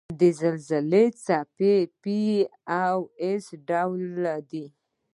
[0.19, 2.03] د زلزلې څپې P
[2.85, 2.97] او
[3.43, 4.65] S ډوله دي.